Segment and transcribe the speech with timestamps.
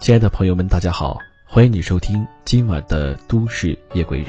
[0.00, 4.28] 亲爱的朋友们，大家好，欢迎你收听今晚的《都市夜归人》。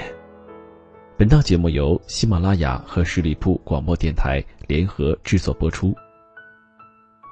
[1.17, 5.96] 本档节目由喜马拉雅和十里铺广播电台联合制作播出。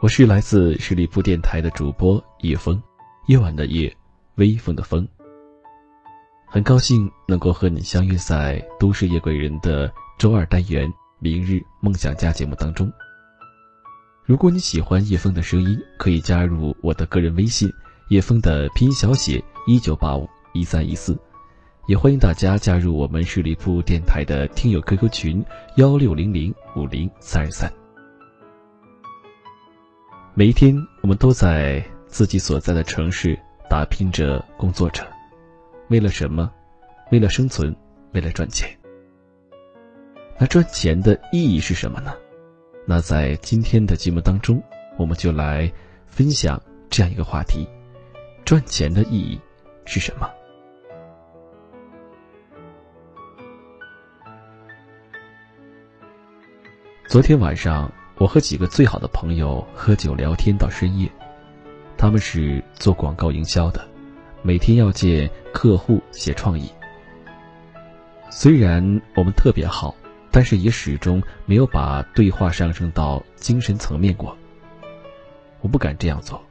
[0.01, 2.81] 我是来自十里铺电台的主播叶风，
[3.27, 3.93] 夜晚的夜，
[4.35, 5.05] 微风的风。
[6.47, 12.89] 很高兴能够和你相遇在《都市夜归人》的周二单元“明日梦想家”节目当中。
[14.23, 17.69] 如果你喜欢叶枫的声音，可以加入我的个人微信。
[18.09, 21.15] 叶枫的拼音小写一九八五一三一四，
[21.85, 25.45] 也欢迎大家加入我们十里铺电台的听友 QQ 群
[25.75, 27.71] 幺六零零五零三二三。
[30.33, 33.37] 每一天，我们都在自己所在的城市
[33.69, 35.05] 打拼着、工作着，
[35.89, 36.51] 为了什么？
[37.11, 37.75] 为了生存，
[38.13, 38.67] 为了赚钱。
[40.39, 42.11] 那赚钱的意义是什么呢？
[42.87, 44.59] 那在今天的节目当中，
[44.97, 45.71] 我们就来
[46.07, 47.67] 分享这样一个话题。
[48.49, 49.39] 赚钱的意义
[49.85, 50.27] 是什么？
[57.07, 61.07] 昨天晚上，我和几个最好的朋友喝酒聊天到深夜。
[61.95, 63.87] 他们是做广告营销的，
[64.41, 66.71] 每天要见客户写创意。
[68.31, 68.81] 虽然
[69.15, 69.93] 我们特别好，
[70.31, 74.35] 但是也始终没有把对话上升到精神层面过。
[75.61, 76.43] 我不敢这样做。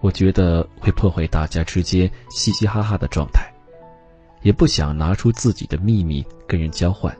[0.00, 3.52] 我觉得会破坏大家之间嘻嘻哈哈的状态，
[4.42, 7.12] 也不想拿出自己的秘密跟人交换。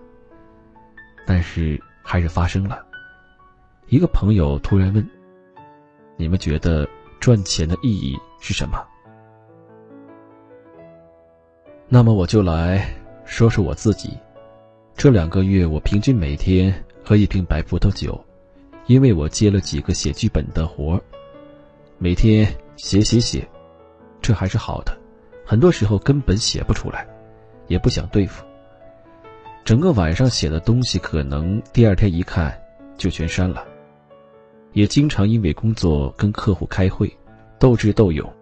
[1.26, 2.86] 但是还是发生了。
[3.88, 5.06] 一个朋友突然问
[6.16, 8.78] ：“你们觉得赚钱的意义是什么？”
[11.88, 12.88] 那么我就来
[13.24, 14.16] 说说我自己。
[14.94, 16.72] 这两个月，我平均每天
[17.04, 18.24] 喝一瓶白葡萄酒，
[18.86, 21.02] 因为我接了几个写剧本的活儿，
[21.98, 22.48] 每天。
[22.78, 23.46] 写写写，
[24.22, 24.96] 这还是好的。
[25.44, 27.04] 很多时候根本写不出来，
[27.66, 28.44] 也不想对付。
[29.64, 32.56] 整个晚上写的东西，可能第二天一看
[32.96, 33.66] 就全删了。
[34.72, 37.14] 也经常因为工作跟客户开会，
[37.58, 38.32] 斗智斗勇。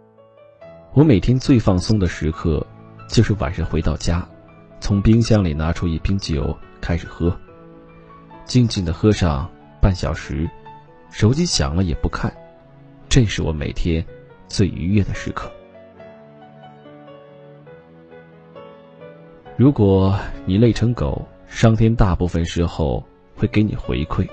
[0.93, 2.65] 我每天最放松的时刻，
[3.09, 4.27] 就是晚上回到家，
[4.81, 7.35] 从冰箱里拿出一瓶酒开始喝，
[8.45, 10.49] 静静的喝上半小时，
[11.11, 12.31] 手机响了也不看。
[13.09, 14.05] 这是我每天。
[14.49, 15.51] 最愉悦的时刻。
[19.57, 23.03] 如果你累成狗，上天大部分时候
[23.35, 24.29] 会给你回馈，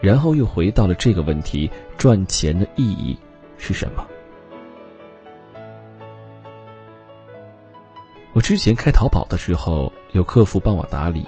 [0.00, 3.16] 然后又回到了这个问题：赚钱的意义
[3.56, 4.04] 是什么？
[8.32, 11.24] 我之前开淘宝的时候，有客服帮我打理，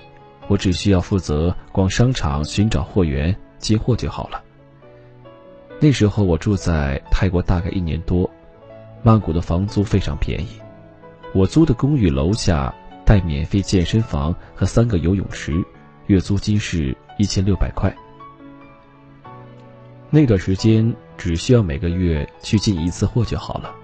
[0.49, 4.43] 我只需要负责逛商场、寻找货源、接货就好了。
[5.83, 8.29] 那时候我住在泰国大概一年多，
[9.03, 10.61] 曼谷的房租非常便宜，
[11.33, 15.55] 我租的公寓楼下带免费健身房和三个游泳池，
[16.07, 17.91] 月租金是一千六百块。
[20.11, 23.75] 那段时间只需要每个月去进一次货就好了，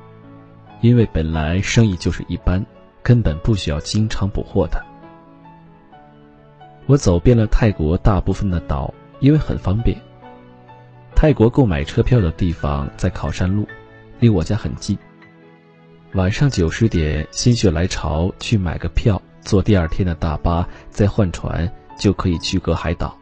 [0.82, 2.62] 因为本来生意就是一般，
[3.02, 4.84] 根本不需要经常补货的。
[6.84, 9.98] 我走遍了泰国大部分的岛，因为很方便。
[11.16, 13.66] 泰国购买车票的地方在考山路，
[14.20, 14.96] 离我家很近。
[16.12, 23.16] 晚上九十点心血来潮去买个票，坐第二天的大巴，再换船就可以去隔海岛。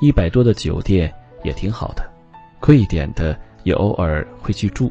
[0.00, 1.14] 一百多的酒店
[1.44, 2.02] 也挺好的，
[2.58, 4.90] 贵一点的也偶尔会去住。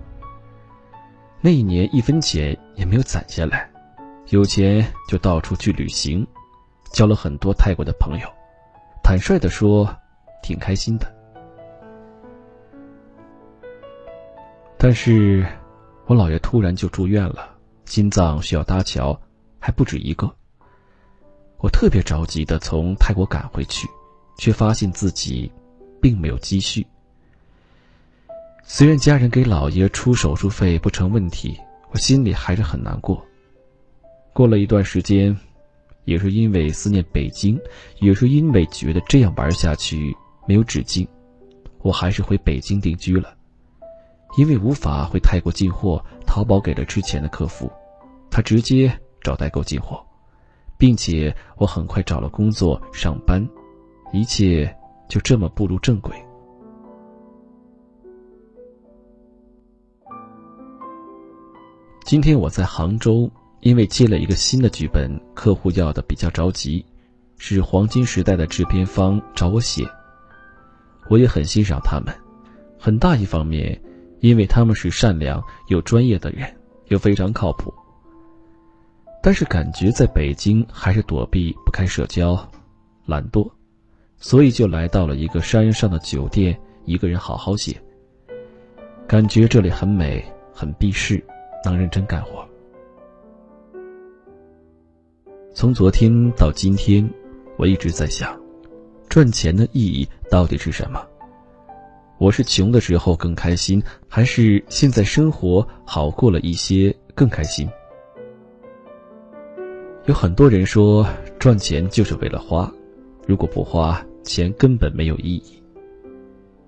[1.42, 3.70] 那一年一分钱也没有攒下来，
[4.30, 6.26] 有钱就到处去旅行，
[6.94, 8.30] 交了很多泰国的朋友。
[9.04, 9.94] 坦率的说，
[10.42, 11.17] 挺开心的。
[14.88, 15.46] 但是，
[16.06, 17.54] 我姥爷突然就住院了，
[17.84, 19.20] 心脏需要搭桥，
[19.60, 20.34] 还不止一个。
[21.58, 23.86] 我特别着急的从泰国赶回去，
[24.38, 25.52] 却发现自己
[26.02, 26.88] 并没有积蓄。
[28.64, 31.60] 虽然家人给姥爷出手术费不成问题，
[31.92, 33.22] 我心里还是很难过。
[34.32, 35.38] 过了一段时间，
[36.06, 37.60] 也是因为思念北京，
[38.00, 40.16] 也是因为觉得这样玩下去
[40.48, 41.06] 没有止境，
[41.80, 43.34] 我还是回北京定居了。
[44.38, 47.72] 因为无法回泰国进货，淘宝给了之前的客服，
[48.30, 50.00] 他直接找代购进货，
[50.78, 53.44] 并且我很快找了工作上班，
[54.14, 54.72] 一切
[55.10, 56.16] 就这么步入正轨。
[62.06, 63.28] 今天我在杭州，
[63.62, 66.86] 因为接了一个新的剧本，客户要的比较着急，
[67.40, 69.84] 是黄金时代的制片方找我写，
[71.10, 72.16] 我也很欣赏他们，
[72.80, 73.82] 很大一方面。
[74.20, 76.50] 因为他们是善良又专业的人，
[76.88, 77.74] 又非常靠谱。
[79.22, 82.38] 但是感觉在北京还是躲避不开社交，
[83.06, 83.50] 懒惰，
[84.18, 87.76] 所以就来到了一个山上的酒店，一个人好好写。
[89.08, 90.24] 感觉这里很美，
[90.54, 91.24] 很避世，
[91.64, 92.48] 能认真干活。
[95.54, 97.10] 从昨天到今天，
[97.58, 98.40] 我一直在想，
[99.10, 101.06] 赚钱的意义到底是什么？
[102.20, 107.70] 我是穷的时候更开心，还是现在生活好过了一些更开心？
[110.06, 111.06] 有很多人说
[111.38, 112.72] 赚钱就是为了花，
[113.28, 115.62] 如果不花钱根本没有意义。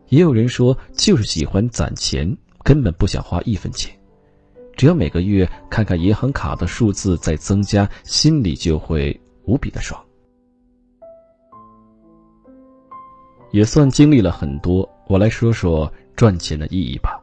[0.09, 2.31] 也有人说就是喜欢攒钱，
[2.63, 3.91] 根本不想花一分钱，
[4.77, 9.99] 只要每个月看看银行卡的数字在增加，心里就会无比的爽。
[13.51, 14.87] 也算经历了很多。
[15.09, 17.19] 我来说说赚钱的意义吧。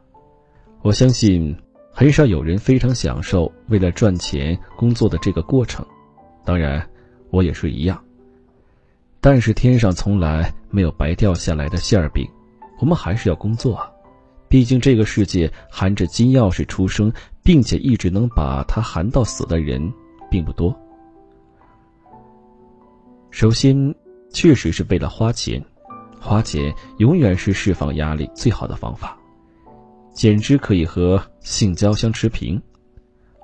[0.81, 1.55] 我相信，
[1.89, 5.85] 很少有人非常享受为了赚钱工作的这个过程。
[6.43, 6.85] 当然，
[7.29, 7.97] 我也是一样。
[9.21, 12.29] 但是天上从来没有白掉下来的馅儿饼，
[12.81, 13.89] 我们还是要工作啊。
[14.49, 17.09] 毕竟这个世界含着金钥匙出生，
[17.41, 19.81] 并且一直能把它含到死的人
[20.29, 20.77] 并不多。
[23.31, 23.95] 首先，
[24.29, 25.63] 确实是为了花钱。
[26.27, 29.17] 花钱永远是释放压力最好的方法，
[30.13, 32.61] 简直可以和性交相持平。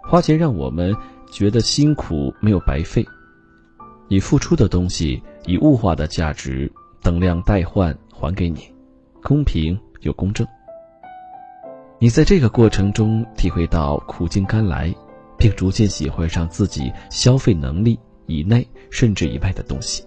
[0.01, 0.93] 花钱让我们
[1.31, 3.07] 觉得辛苦没有白费，
[4.09, 6.69] 你付出的东西以物化的价值
[7.01, 8.69] 等量代换还给你，
[9.23, 10.45] 公平又公正。
[11.99, 14.93] 你在这个过程中体会到苦尽甘来，
[15.37, 20.03] 并逐渐喜欢上自己消费能力以内甚至以外的东西，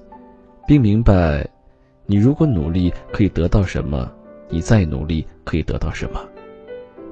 [0.67, 1.49] 并明白。
[2.07, 4.11] 你如果努力可以得到什么，
[4.49, 6.21] 你再努力可以得到什么。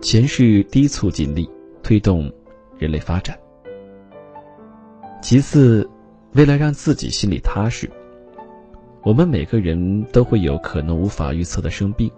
[0.00, 1.48] 钱是低促进力，
[1.82, 2.32] 推动
[2.78, 3.36] 人类发展。
[5.20, 5.88] 其次，
[6.34, 7.90] 为了让自己心里踏实，
[9.02, 12.10] 我们每个人都会有可能无法预测的生病，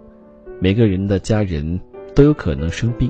[0.59, 1.79] 每个人的家人
[2.13, 3.09] 都有可能生病，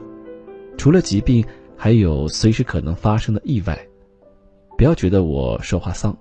[0.78, 1.44] 除了疾病，
[1.76, 3.78] 还有随时可能发生的意外。
[4.78, 6.16] 不要觉得我说话丧。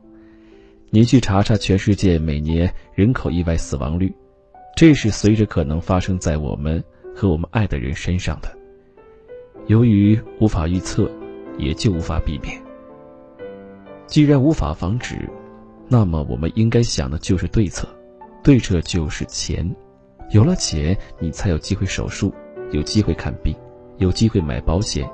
[0.91, 4.13] 你去查查全世界每年人口意外死亡率，
[4.77, 6.83] 这是随着可能发生在我们
[7.15, 8.57] 和我们爱的人身上的。
[9.67, 11.11] 由于无法预测，
[11.59, 12.63] 也就无法避免。
[14.07, 15.29] 既然无法防止，
[15.89, 17.89] 那么我们应该想的就是对策，
[18.43, 19.69] 对策就是钱。
[20.31, 22.33] 有了钱，你才有机会手术，
[22.71, 23.55] 有机会看病，
[23.99, 25.09] 有机会买保险。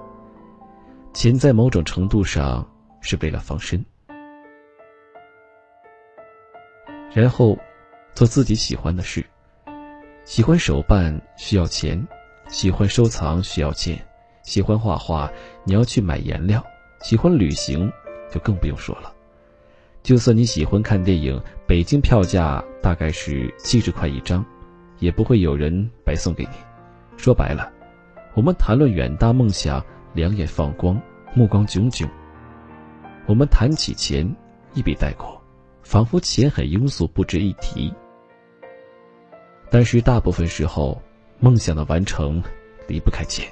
[1.15, 2.67] 钱在某种程度上
[3.01, 3.83] 是为了防身。
[7.15, 7.59] 然后，
[8.15, 9.25] 做自己喜欢的事。
[10.25, 12.03] 喜欢手办需要钱，
[12.49, 13.99] 喜欢收藏需要钱，
[14.43, 15.31] 喜欢画画
[15.65, 16.65] 你要去买颜料，
[17.03, 17.93] 喜欢旅行
[18.31, 19.13] 就更不用说了。
[20.03, 24.43] 就算你喜欢看电影，北京票价大概是七十块一张，
[24.99, 26.57] 也不会有人白送给你。
[27.19, 27.71] 说白了，
[28.35, 30.99] 我们谈论远大梦想，两眼放光，
[31.35, 32.09] 目光炯炯。
[33.27, 34.35] 我们谈起钱，
[34.73, 35.42] 一笔带过。
[35.93, 37.93] 仿佛钱很庸俗，不值一提。
[39.71, 40.99] 但是大部分时候，
[41.39, 42.43] 梦想的完成
[42.89, 43.47] 离不开钱，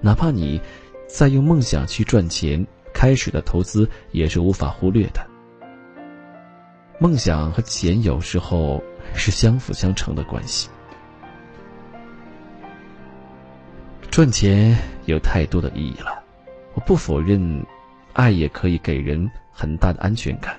[0.00, 0.60] 哪怕你
[1.06, 5.24] 再用梦想去赚钱，开始的投资也是无法忽略的。
[6.98, 8.82] 梦想和钱有时候
[9.14, 10.68] 是相辅相成的关系。
[14.10, 16.24] 赚钱有太多的意义了，
[16.74, 17.64] 我不否认，
[18.14, 20.58] 爱也可以给人很大的安全感。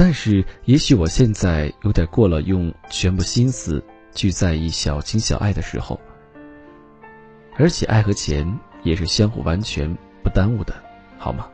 [0.00, 5.98] 但是，也许我现在有点过了用全部心思去在意小情小爱的时候。
[7.56, 8.46] 而且，爱和钱
[8.84, 10.72] 也是相互完全不耽误的，
[11.18, 11.48] 好吗？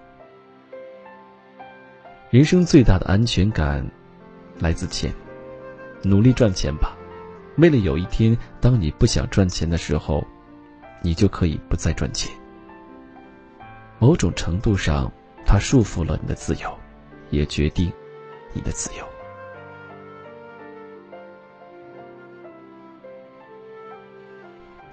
[2.29, 3.83] 人生最大的安全感
[4.59, 5.11] 来自钱，
[6.03, 6.95] 努力赚钱吧，
[7.57, 10.23] 为了有一天当你不想赚钱的时候，
[11.01, 12.31] 你就可以不再赚钱。
[13.99, 15.11] 某种程度上，
[15.47, 16.79] 它束缚了你的自由，
[17.31, 17.91] 也决定。
[18.55, 19.05] 你的自由。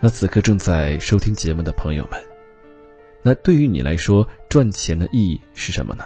[0.03, 2.19] 那此刻正在收听节目的朋友们，
[3.21, 6.03] 那对于你来说，赚钱的意义是什么呢？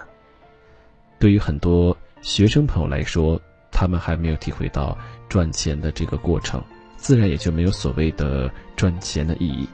[1.17, 4.97] 对于很多学生朋友来说，他们还没有体会到
[5.29, 6.61] 赚钱的这个过程，
[6.97, 9.65] 自然也就没有所谓的赚钱的意义。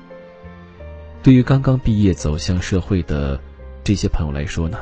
[1.24, 3.42] 对于刚刚毕业走向社会的
[3.84, 4.80] 这些朋友来说呢，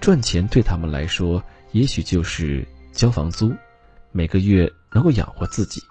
[0.00, 1.42] 赚钱对他们来说。
[1.74, 3.52] 也许就是交房租，
[4.12, 5.82] 每个月能够养活自己。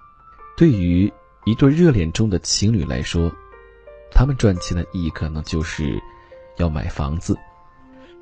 [0.55, 1.11] 对于
[1.45, 3.29] 一对热恋中的情侣来说，
[4.09, 6.01] 他们赚钱的意义可能就是
[6.55, 7.37] 要买房子，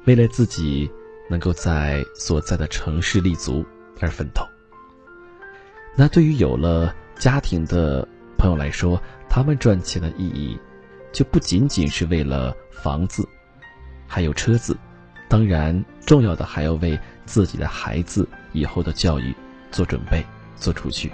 [0.06, 0.89] 为了自己
[1.30, 3.63] 能够在所在的城市立足
[4.00, 4.41] 而奋斗。
[5.96, 8.08] 那对于有了家庭的
[8.39, 9.00] 朋友来说，
[9.30, 10.60] 他们赚钱的意义
[11.12, 13.24] 就不仅仅是为了房子，
[14.08, 14.75] 还有车子，
[15.31, 19.33] 当然重要的还要为自己的孩子以后的教育
[19.71, 20.21] 做准备、
[20.57, 21.09] 做储蓄。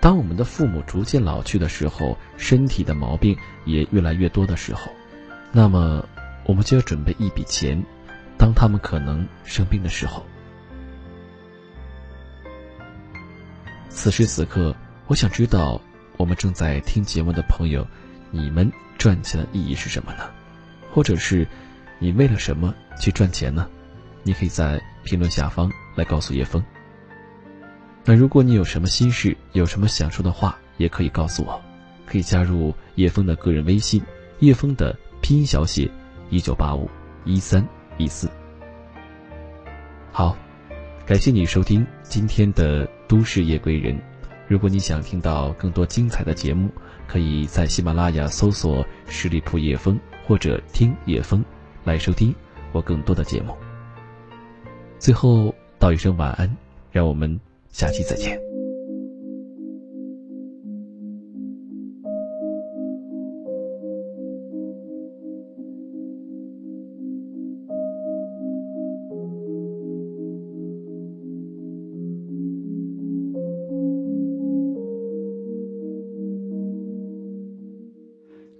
[0.00, 4.90] 当我们的父母逐渐老去的时候，身体的毛病也越来越多的时候，
[5.52, 6.02] 那么
[6.46, 7.78] 我们就要准备一笔钱，
[8.38, 10.24] 当他们可能生病的时候。
[13.90, 14.74] 此时此刻，
[15.08, 15.78] 我想知道
[16.16, 17.86] 我们正在听节目的朋友，
[18.30, 20.24] 你们赚钱的意义是什么呢？
[20.90, 21.46] 或者是
[21.98, 23.68] 你为了什么去赚钱呢？
[24.22, 26.64] 你可以在评论下方来告诉叶峰。
[28.04, 31.60] 那如果你有什么心事，有什么想说的话，也可以告诉我，
[32.06, 34.02] 可以加入叶峰的个人微信，
[34.40, 35.90] 叶峰的拼音小写
[36.30, 36.88] 一九八五
[37.24, 37.66] 一三
[37.98, 38.28] 一四。
[40.12, 40.36] 好，
[41.06, 42.88] 感谢你收听今天的。
[43.06, 44.00] 都市夜归人，
[44.48, 46.70] 如果你想听到更多精彩的节目，
[47.06, 51.44] 可以在喜马拉雅搜索“十里铺夜风”或者“听夜风”
[51.84, 52.34] 来收听
[52.72, 53.54] 我更多的节目。
[54.98, 56.50] 最后道一声晚安，
[56.90, 57.38] 让我们
[57.68, 58.40] 下期再见。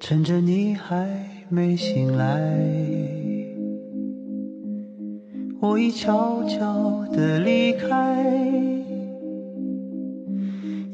[0.01, 1.09] 趁着你还
[1.49, 2.59] 没醒来，
[5.75, 7.89] 我已悄悄地离开，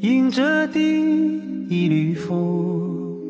[0.01, 0.81] 迎着第
[1.69, 3.21] 一缕风，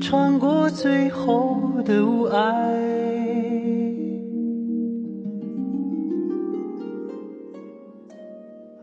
[0.00, 2.40] 穿过最后的雾霭。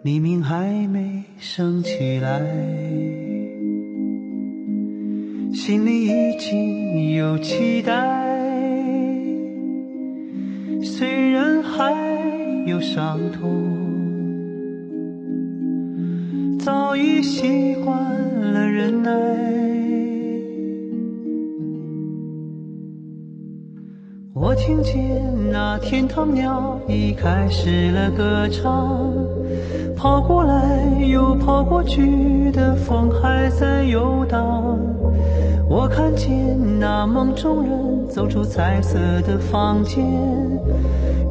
[0.03, 2.39] 黎明还没升起来。
[5.51, 8.26] 心里已经有期待，
[12.67, 13.49] 有伤痛，
[16.59, 17.97] 早已习惯
[18.51, 19.09] 了忍耐。
[24.33, 29.13] 我听见那天堂鸟已开始了歌唱，
[29.95, 34.77] 跑过来又跑过去的风还在游荡。
[35.69, 40.05] 我看见那梦中人走出彩色的房间，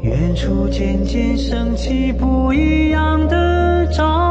[0.07, 4.26] 远处渐渐升起不一样的朝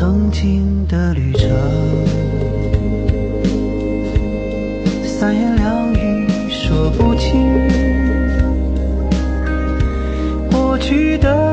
[0.00, 1.46] 曾经的旅程，
[5.04, 7.68] 三言两语说不清
[10.50, 11.49] 过去的。